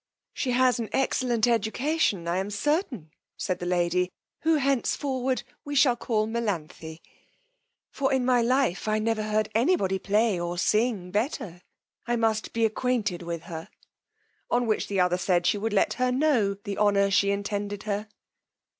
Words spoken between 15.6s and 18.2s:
let her know the honour she intended her.